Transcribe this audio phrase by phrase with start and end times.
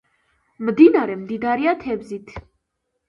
[0.69, 2.37] მდინარე მდიდარია თევზით.